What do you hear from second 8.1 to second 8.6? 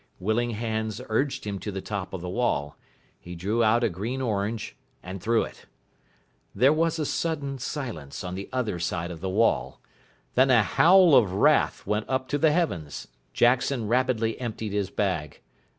on the